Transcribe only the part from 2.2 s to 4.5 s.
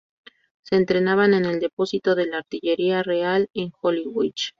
la Artillería Real en Woolwich.